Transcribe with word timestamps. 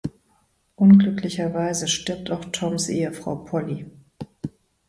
Unglücklicherweise 0.77 1.87
stirbt 1.87 2.31
auch 2.31 2.45
Toms 2.45 2.89
Ehefrau 2.89 3.35
Polly. 3.35 3.85